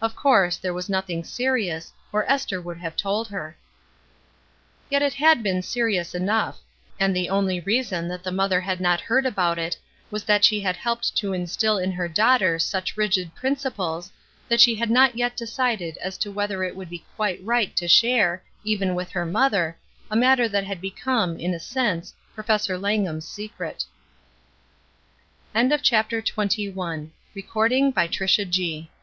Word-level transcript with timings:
Of 0.00 0.16
course, 0.16 0.56
there 0.56 0.72
was 0.72 0.88
nothing 0.88 1.22
serious, 1.22 1.92
or 2.14 2.24
Esther 2.32 2.62
would 2.62 2.78
have 2.78 2.96
told 2.96 3.28
her. 3.28 3.58
Yet 4.88 5.02
it 5.02 5.12
had 5.12 5.42
been 5.42 5.60
serious 5.60 6.14
enough; 6.14 6.58
and 6.98 7.14
the 7.14 7.28
only 7.28 7.60
reason 7.60 8.08
that 8.08 8.22
the 8.22 8.32
mother 8.32 8.62
had 8.62 8.80
not 8.80 9.02
heard 9.02 9.26
about 9.26 9.58
it 9.58 9.76
was 10.10 10.24
that 10.24 10.46
she 10.46 10.60
had 10.60 10.76
helped 10.76 11.14
to 11.18 11.34
instil 11.34 11.76
in 11.76 11.92
her 11.92 12.08
daughter 12.08 12.58
such 12.58 12.96
rigid 12.96 13.34
principles 13.34 14.10
that 14.48 14.62
she 14.62 14.76
had 14.76 14.88
not 14.90 15.18
yet 15.18 15.36
de 15.36 15.46
cided 15.46 15.98
as 15.98 16.16
to 16.16 16.32
whether 16.32 16.64
it 16.64 16.74
would 16.74 16.88
be 16.88 17.04
quite 17.14 17.44
right 17.44 17.76
to 17.76 17.86
share, 17.86 18.42
even 18.64 18.94
with 18.94 19.10
her 19.10 19.26
mother, 19.26 19.76
a 20.10 20.16
matter 20.16 20.48
that 20.48 20.64
had 20.64 20.80
become, 20.80 21.38
in 21.38 21.52